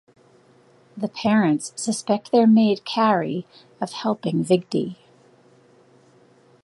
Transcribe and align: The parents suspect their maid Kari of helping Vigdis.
The 0.97 1.09
parents 1.09 1.73
suspect 1.75 2.31
their 2.31 2.47
maid 2.47 2.85
Kari 2.85 3.45
of 3.79 3.91
helping 3.91 4.43
Vigdis. 4.43 4.95